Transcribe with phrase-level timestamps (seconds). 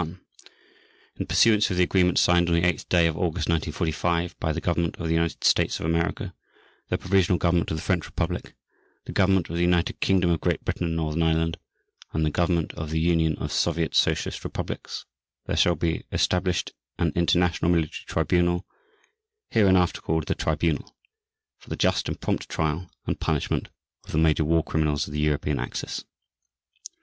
[1.19, 4.59] _In pursuance of the Agreement signed on the 8th day of August 1945 by the
[4.59, 6.33] Government of the United States of America,
[6.89, 8.55] the Provisional Government of the French Republic,
[9.05, 11.59] the Government of the United Kingdom of Great Britain and Northern Ireland,
[12.13, 15.05] and the Government of the Union of Soviet Socialist Republics,
[15.45, 18.65] there shall be established an International Military Tribunal
[19.51, 20.95] (hereinafter called "the Tribunal")
[21.59, 23.69] for the just and prompt trial and punishment
[24.05, 26.05] of the major war criminals of the European Axis.